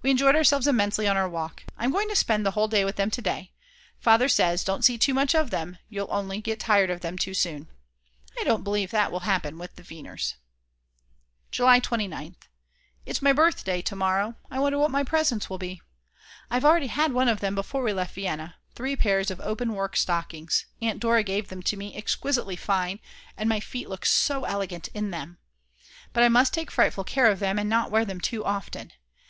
We 0.00 0.10
enjoyed 0.10 0.34
ourselves 0.34 0.66
immensely 0.66 1.06
on 1.06 1.18
our 1.18 1.28
walk. 1.28 1.64
I'm 1.76 1.90
going 1.92 2.08
to 2.08 2.16
spend 2.16 2.46
the 2.46 2.52
whole 2.52 2.68
day 2.68 2.86
with 2.86 2.96
them 2.96 3.10
to 3.10 3.20
day. 3.20 3.52
Father 4.00 4.26
says: 4.26 4.64
"Don't 4.64 4.82
see 4.82 4.96
too 4.96 5.12
much 5.12 5.34
of 5.34 5.50
them; 5.50 5.76
you'll 5.90 6.10
only 6.10 6.40
get 6.40 6.58
tired 6.58 6.88
of 6.88 7.02
them 7.02 7.18
too 7.18 7.34
soon." 7.34 7.68
I 8.40 8.44
don't 8.44 8.64
believe 8.64 8.90
that 8.92 9.12
will 9.12 9.28
happen 9.28 9.58
with 9.58 9.76
the 9.76 9.84
Weiners. 9.90 10.36
July 11.50 11.80
29th. 11.80 12.48
It's 13.04 13.20
my 13.20 13.34
birthday 13.34 13.82
to 13.82 13.94
morrow. 13.94 14.36
I 14.50 14.58
wonder 14.58 14.78
what 14.78 14.90
my 14.90 15.04
presents 15.04 15.50
will 15.50 15.58
be. 15.58 15.82
I've 16.50 16.64
already 16.64 16.86
had 16.86 17.12
one 17.12 17.28
of 17.28 17.40
them 17.40 17.54
before 17.54 17.82
we 17.82 17.92
left 17.92 18.14
Vienna, 18.14 18.54
3 18.74 18.96
pairs 18.96 19.30
of 19.30 19.38
openwork 19.40 19.98
stockings, 19.98 20.64
Aunt 20.80 20.98
Dora 20.98 21.22
gave 21.22 21.48
them 21.48 21.62
to 21.64 21.76
me, 21.76 21.94
exquisitely 21.94 22.56
fine, 22.56 23.00
and 23.36 23.50
my 23.50 23.60
feet 23.60 23.90
look 23.90 24.06
so 24.06 24.44
elegant 24.46 24.88
in 24.94 25.10
them. 25.10 25.36
But 26.14 26.22
I 26.22 26.30
must 26.30 26.54
take 26.54 26.70
frightful 26.70 27.04
care 27.04 27.30
of 27.30 27.38
them 27.38 27.58
and 27.58 27.68
not 27.68 27.90
wear 27.90 28.06
them 28.06 28.18
too 28.22 28.42
often. 28.46 28.92